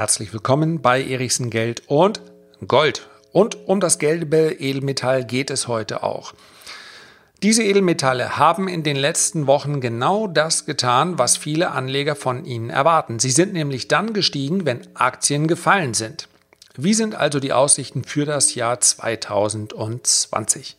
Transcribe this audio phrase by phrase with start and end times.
[0.00, 2.22] Herzlich willkommen bei Erichsen Geld und
[2.66, 3.10] Gold.
[3.32, 6.32] Und um das gelbe Edelmetall geht es heute auch.
[7.42, 12.70] Diese Edelmetalle haben in den letzten Wochen genau das getan, was viele Anleger von ihnen
[12.70, 13.18] erwarten.
[13.18, 16.28] Sie sind nämlich dann gestiegen, wenn Aktien gefallen sind.
[16.78, 20.78] Wie sind also die Aussichten für das Jahr 2020?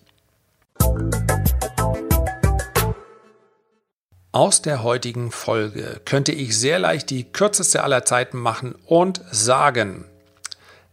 [4.34, 10.06] Aus der heutigen Folge könnte ich sehr leicht die kürzeste aller Zeiten machen und sagen,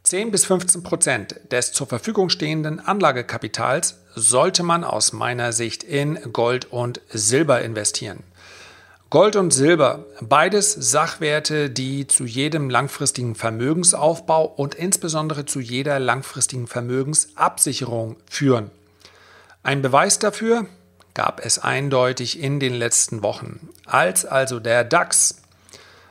[0.03, 6.19] 10 bis 15 Prozent des zur Verfügung stehenden Anlagekapitals sollte man aus meiner Sicht in
[6.33, 8.25] Gold und Silber investieren.
[9.09, 16.67] Gold und Silber, beides Sachwerte, die zu jedem langfristigen Vermögensaufbau und insbesondere zu jeder langfristigen
[16.67, 18.73] Vermögensabsicherung führen.
[19.63, 20.67] Ein Beweis dafür,
[21.19, 23.71] gab es eindeutig in den letzten Wochen.
[23.87, 25.43] Als also der DAX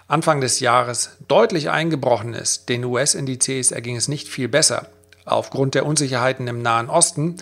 [0.09, 4.87] Anfang des Jahres deutlich eingebrochen ist, den US-Indizes erging es nicht viel besser.
[5.23, 7.37] Aufgrund der Unsicherheiten im Nahen Osten,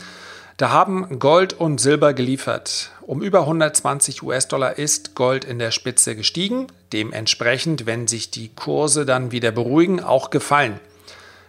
[0.58, 2.92] da haben Gold und Silber geliefert.
[3.02, 9.08] Um über 120 US-Dollar ist Gold in der Spitze gestiegen, dementsprechend, wenn sich die Kurse
[9.08, 10.80] dann wieder beruhigen, auch gefallen.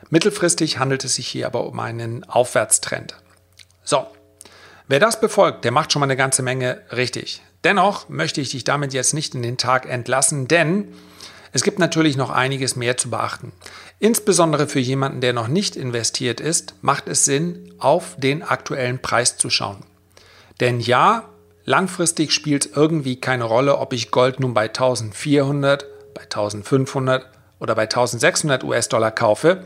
[0.09, 3.17] Mittelfristig handelt es sich hier aber um einen Aufwärtstrend.
[3.85, 4.07] So,
[4.89, 7.43] Wer das befolgt, der macht schon mal eine ganze Menge richtig.
[7.65, 10.95] Dennoch möchte ich dich damit jetzt nicht in den Tag entlassen, denn
[11.53, 13.53] es gibt natürlich noch einiges mehr zu beachten.
[13.99, 19.39] Insbesondere für jemanden, der noch nicht investiert ist, macht es Sinn, auf den aktuellen Preis
[19.39, 19.85] zu schauen.
[20.61, 21.31] Denn ja,
[21.65, 25.85] langfristig spielt es irgendwie keine Rolle, ob ich Gold nun bei 1400,
[26.15, 27.29] bei 1500
[27.59, 29.65] oder bei 1600 US-Dollar kaufe.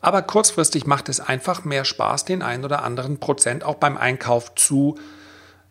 [0.00, 4.54] Aber kurzfristig macht es einfach mehr Spaß, den einen oder anderen Prozent auch beim Einkauf
[4.54, 4.96] zu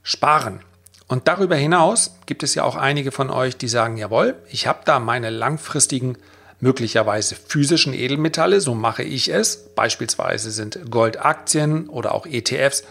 [0.03, 0.59] sparen.
[1.07, 4.79] Und darüber hinaus gibt es ja auch einige von euch, die sagen, jawohl, ich habe
[4.83, 6.17] da meine langfristigen,
[6.59, 9.69] möglicherweise physischen Edelmetalle, so mache ich es.
[9.75, 12.83] Beispielsweise sind Goldaktien oder auch ETFs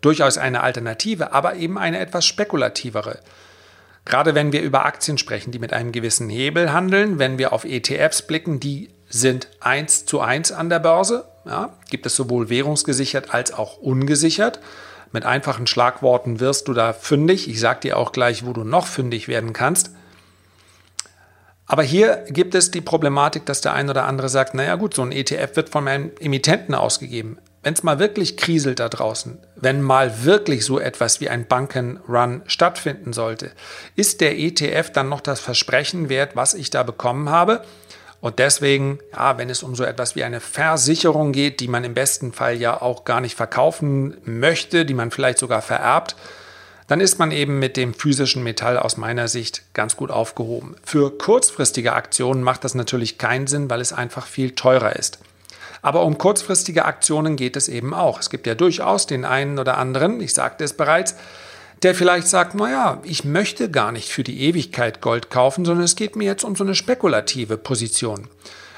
[0.00, 3.20] durchaus eine Alternative, aber eben eine etwas spekulativere.
[4.04, 7.64] Gerade wenn wir über Aktien sprechen, die mit einem gewissen Hebel handeln, wenn wir auf
[7.64, 11.24] ETFs blicken, die sind eins zu eins an der Börse.
[11.46, 14.60] Ja, gibt es sowohl währungsgesichert als auch ungesichert.
[15.12, 17.48] Mit einfachen Schlagworten wirst du da fündig.
[17.48, 19.90] Ich sage dir auch gleich, wo du noch fündig werden kannst.
[21.66, 25.02] Aber hier gibt es die Problematik, dass der ein oder andere sagt, naja gut, so
[25.02, 27.38] ein ETF wird von einem Emittenten ausgegeben.
[27.62, 32.42] Wenn es mal wirklich kriselt da draußen, wenn mal wirklich so etwas wie ein Bankenrun
[32.46, 33.52] stattfinden sollte,
[33.96, 37.64] ist der ETF dann noch das Versprechen wert, was ich da bekommen habe?
[38.24, 41.92] Und deswegen, ja, wenn es um so etwas wie eine Versicherung geht, die man im
[41.92, 46.16] besten Fall ja auch gar nicht verkaufen möchte, die man vielleicht sogar vererbt,
[46.86, 50.74] dann ist man eben mit dem physischen Metall aus meiner Sicht ganz gut aufgehoben.
[50.82, 55.18] Für kurzfristige Aktionen macht das natürlich keinen Sinn, weil es einfach viel teurer ist.
[55.82, 58.20] Aber um kurzfristige Aktionen geht es eben auch.
[58.20, 61.14] Es gibt ja durchaus den einen oder anderen, ich sagte es bereits,
[61.84, 65.96] der vielleicht sagt, naja, ich möchte gar nicht für die Ewigkeit Gold kaufen, sondern es
[65.96, 68.28] geht mir jetzt um so eine spekulative Position.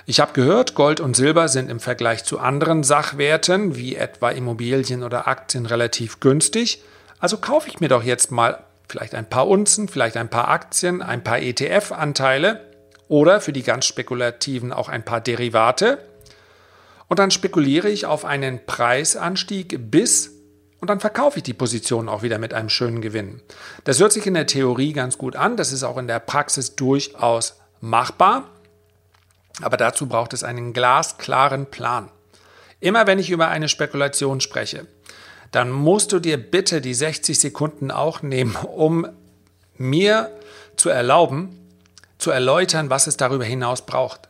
[0.07, 5.05] Ich habe gehört, Gold und Silber sind im Vergleich zu anderen Sachwerten, wie etwa Immobilien
[5.05, 6.83] oder Aktien, relativ günstig.
[7.21, 11.01] Also kaufe ich mir doch jetzt mal vielleicht ein paar Unzen, vielleicht ein paar Aktien,
[11.01, 12.61] ein paar ETF-Anteile
[13.09, 15.99] oder für die ganz spekulativen auch ein paar Derivate.
[17.09, 20.36] Und dann spekuliere ich auf einen Preisanstieg bis
[20.81, 23.41] und dann verkaufe ich die Position auch wieder mit einem schönen Gewinn.
[23.85, 26.77] Das hört sich in der Theorie ganz gut an, das ist auch in der Praxis
[26.77, 28.51] durchaus machbar,
[29.63, 32.11] aber dazu braucht es einen glasklaren Plan.
[32.81, 34.87] Immer wenn ich über eine Spekulation spreche,
[35.51, 39.07] dann musst du dir bitte die 60 Sekunden auch nehmen, um
[39.77, 40.31] mir
[40.77, 41.59] zu erlauben,
[42.19, 44.29] zu erläutern, was es darüber hinaus braucht.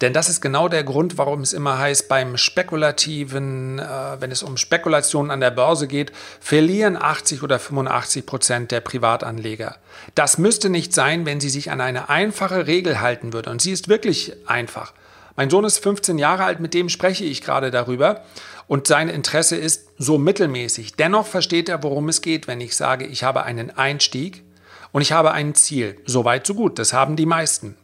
[0.00, 4.44] Denn das ist genau der Grund, warum es immer heißt, beim spekulativen, äh, wenn es
[4.44, 9.76] um Spekulationen an der Börse geht, verlieren 80 oder 85 Prozent der Privatanleger.
[10.14, 13.50] Das müsste nicht sein, wenn sie sich an eine einfache Regel halten würde.
[13.50, 14.92] Und sie ist wirklich einfach.
[15.34, 18.24] Mein Sohn ist 15 Jahre alt, mit dem spreche ich gerade darüber.
[18.68, 20.94] Und sein Interesse ist so mittelmäßig.
[20.94, 24.44] Dennoch versteht er, worum es geht, wenn ich sage, ich habe einen Einstieg
[24.92, 25.96] und ich habe ein Ziel.
[26.06, 26.78] So weit, so gut.
[26.78, 27.76] Das haben die meisten.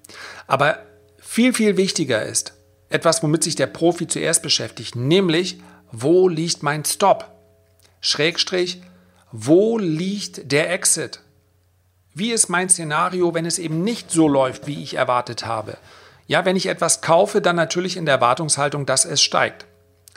[0.46, 0.78] Aber
[1.34, 2.52] viel, viel wichtiger ist,
[2.90, 5.58] etwas, womit sich der Profi zuerst beschäftigt, nämlich,
[5.90, 7.28] wo liegt mein Stop?
[8.00, 8.80] Schrägstrich,
[9.32, 11.22] wo liegt der Exit?
[12.14, 15.76] Wie ist mein Szenario, wenn es eben nicht so läuft, wie ich erwartet habe?
[16.28, 19.66] Ja, wenn ich etwas kaufe, dann natürlich in der Erwartungshaltung, dass es steigt.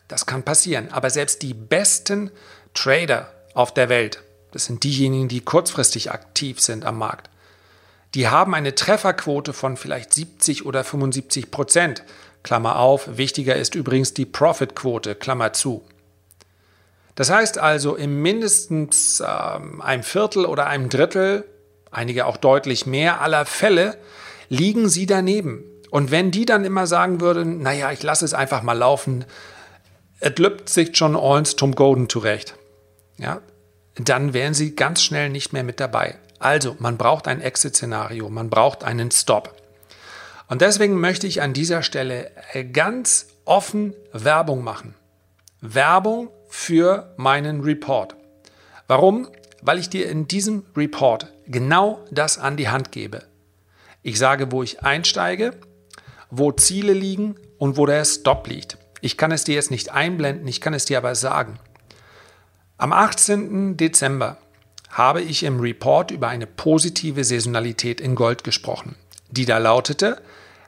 [0.08, 0.90] Das kann passieren.
[0.92, 2.30] Aber selbst die besten
[2.75, 4.22] Trader auf der Welt,
[4.52, 7.31] das sind diejenigen, die kurzfristig aktiv sind am Markt,
[8.18, 12.04] die haben eine Trefferquote von vielleicht 70 oder 75 Prozent.
[12.42, 15.84] Klammer auf, wichtiger ist übrigens die Profitquote, Klammer zu.
[17.14, 21.46] Das heißt also, im mindestens äh, einem Viertel oder einem Drittel,
[21.92, 24.00] einige auch deutlich mehr aller Fälle,
[24.50, 25.64] liegen sie daneben.
[25.92, 29.25] Und wenn die dann immer sagen würden, naja, ich lasse es einfach mal laufen,
[30.22, 32.56] es lübt sich schon eins zum Golden zurecht,
[33.19, 33.42] ja,
[33.94, 36.16] dann wären sie ganz schnell nicht mehr mit dabei.
[36.39, 39.56] Also, man braucht ein Exit-Szenario, man braucht einen Stop.
[40.48, 42.31] Und deswegen möchte ich an dieser Stelle
[42.72, 44.95] ganz offen Werbung machen.
[45.62, 48.16] Werbung für meinen Report.
[48.88, 49.28] Warum?
[49.62, 53.24] Weil ich dir in diesem Report genau das an die Hand gebe.
[54.04, 55.51] Ich sage, wo ich einsteige,
[56.30, 58.78] wo Ziele liegen und wo der Stop liegt.
[59.01, 61.60] Ich kann es dir jetzt nicht einblenden, ich kann es dir aber sagen.
[62.78, 63.75] Am 18.
[63.75, 64.38] Dezember
[64.97, 68.95] habe ich im Report über eine positive Saisonalität in Gold gesprochen,
[69.29, 70.19] die da lautete,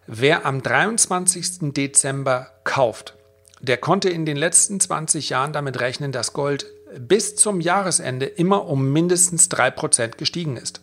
[0.05, 1.73] wer am 23.
[1.73, 3.15] Dezember kauft,
[3.59, 6.67] der konnte in den letzten 20 Jahren damit rechnen, dass Gold
[6.99, 10.81] bis zum Jahresende immer um mindestens 3% gestiegen ist.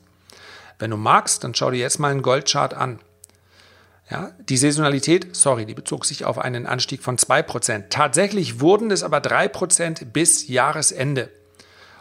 [0.81, 2.99] Wenn du magst, dann schau dir jetzt mal einen Goldchart an.
[4.11, 7.85] Ja, die Saisonalität, sorry, die bezog sich auf einen Anstieg von 2%.
[7.91, 11.29] Tatsächlich wurden es aber 3% bis Jahresende.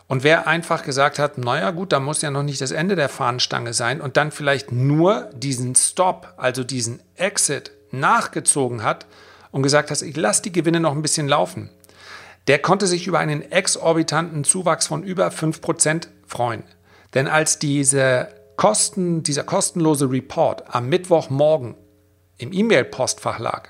[0.08, 3.10] Und wer einfach gesagt hat, naja gut, da muss ja noch nicht das Ende der
[3.10, 9.08] Fahnenstange sein und dann vielleicht nur diesen Stop, also diesen Exit nachgezogen hat
[9.52, 11.72] und gesagt hat, ich lasse die Gewinne noch ein bisschen laufen,
[12.48, 16.64] der konnte sich über einen exorbitanten Zuwachs von über 5% freuen.
[17.16, 21.76] Denn als diese Kosten, dieser kostenlose Report am Mittwochmorgen
[22.38, 23.70] im E-Mail-Postfach lag,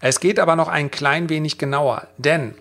[0.00, 2.56] Es geht aber noch ein klein wenig genauer, denn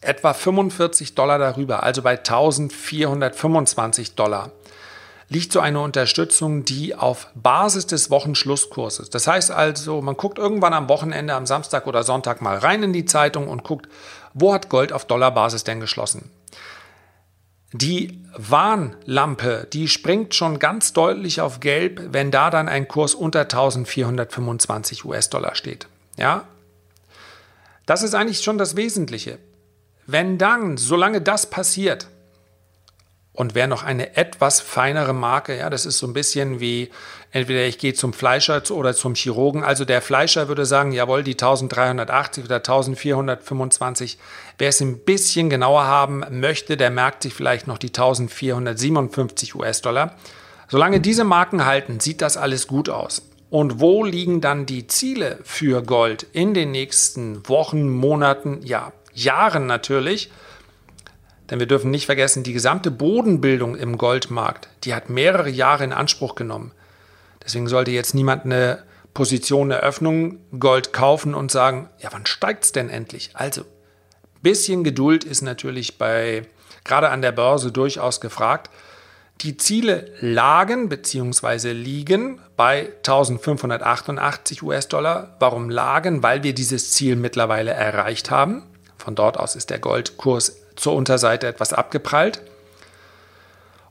[0.00, 4.50] etwa 45 Dollar darüber, also bei 1425 Dollar,
[5.28, 9.10] liegt so eine Unterstützung, die auf Basis des Wochenschlusskurses.
[9.10, 12.92] Das heißt also, man guckt irgendwann am Wochenende, am Samstag oder Sonntag mal rein in
[12.92, 13.88] die Zeitung und guckt,
[14.32, 16.32] wo hat Gold auf Dollarbasis denn geschlossen.
[17.76, 23.40] Die Warnlampe, die springt schon ganz deutlich auf gelb, wenn da dann ein Kurs unter
[23.40, 25.88] 1425 US-Dollar steht.
[26.16, 26.46] Ja?
[27.84, 29.38] Das ist eigentlich schon das Wesentliche.
[30.06, 32.06] Wenn dann, solange das passiert,
[33.34, 36.90] und wer noch eine etwas feinere Marke, ja, das ist so ein bisschen wie
[37.32, 39.64] entweder ich gehe zum Fleischer oder zum Chirurgen.
[39.64, 44.18] Also der Fleischer würde sagen, jawohl, die 1380 oder 1425.
[44.56, 50.14] Wer es ein bisschen genauer haben möchte, der merkt sich vielleicht noch die 1457 US-Dollar.
[50.68, 53.22] Solange diese Marken halten, sieht das alles gut aus.
[53.50, 59.66] Und wo liegen dann die Ziele für Gold in den nächsten Wochen, Monaten, ja, Jahren
[59.66, 60.30] natürlich?
[61.54, 65.92] Denn wir dürfen nicht vergessen, die gesamte Bodenbildung im Goldmarkt, die hat mehrere Jahre in
[65.92, 66.72] Anspruch genommen.
[67.44, 68.82] Deswegen sollte jetzt niemand eine
[69.14, 73.30] Position Eröffnung Gold kaufen und sagen, ja, wann steigt es denn endlich?
[73.34, 73.62] Also,
[74.42, 76.42] bisschen Geduld ist natürlich bei
[76.82, 78.68] gerade an der Börse durchaus gefragt.
[79.42, 81.70] Die Ziele lagen bzw.
[81.70, 85.36] liegen bei 1588 US-Dollar.
[85.38, 86.24] Warum lagen?
[86.24, 88.64] Weil wir dieses Ziel mittlerweile erreicht haben.
[88.98, 92.42] Von dort aus ist der Goldkurs zur Unterseite etwas abgeprallt.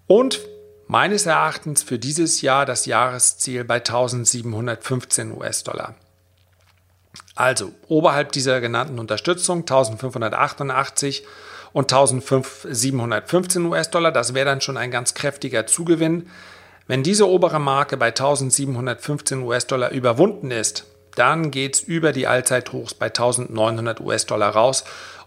[0.08, 0.42] Und
[0.88, 5.96] meines Erachtens für dieses Jahr das Jahresziel bei 1715 US-Dollar.
[7.36, 11.26] Also oberhalb dieser genannten Unterstützung 1588
[11.72, 16.30] und 1715 US-Dollar, das wäre dann schon ein ganz kräftiger Zugewinn.
[16.86, 20.86] Wenn diese obere Marke bei 1715 US-Dollar überwunden ist,
[21.16, 24.84] dann geht es über die Allzeithochs bei 1900 US-Dollar raus.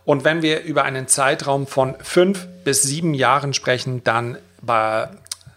[0.06, 5.08] Und wenn wir über einen Zeitraum von fünf bis sieben Jahren sprechen, dann bei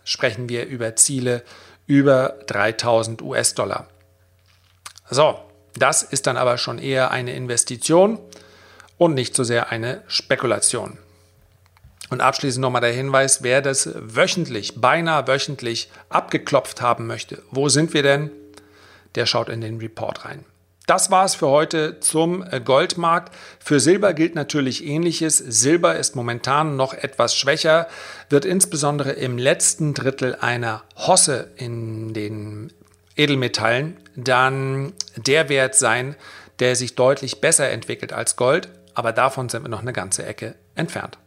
[0.04, 1.44] sprechen wir über Ziele
[1.86, 3.88] über 3000 US-Dollar.
[5.10, 5.40] So,
[5.76, 8.18] das ist dann aber schon eher eine Investition
[8.98, 10.98] und nicht so sehr eine Spekulation.
[12.10, 17.94] Und abschließend nochmal der Hinweis, wer das wöchentlich, beinahe wöchentlich abgeklopft haben möchte, wo sind
[17.94, 18.32] wir denn?
[19.14, 20.44] Der schaut in den Report rein.
[20.90, 23.36] Das war es für heute zum äh, Goldmarkt.
[23.60, 25.38] Für Silber gilt natürlich ähnliches.
[25.38, 27.88] Silber ist momentan noch etwas schwächer,
[28.32, 32.74] wird insbesondere im letzten Drittel einer Hosse in den
[33.16, 36.16] Edelmetallen dann der Wert sein,
[36.58, 40.56] der sich deutlich besser entwickelt als Gold, aber davon sind wir noch eine ganze Ecke
[40.74, 41.20] entfernt.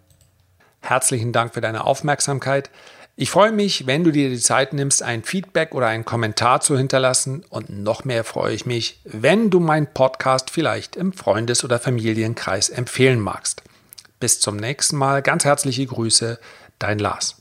[0.81, 2.69] Herzlichen Dank für deine Aufmerksamkeit.
[3.15, 6.79] Ich freue mich, wenn du dir die Zeit nimmst, ein Feedback oder einen Kommentar zu
[6.79, 7.45] hinterlassen.
[7.51, 12.71] Und noch mehr freue ich mich, wenn du meinen Podcast vielleicht im Freundes- oder Familienkreis
[12.71, 13.63] empfehlen magst.
[14.19, 15.21] Bis zum nächsten Mal.
[15.21, 16.39] Ganz herzliche Grüße,
[16.79, 17.37] dein Lars.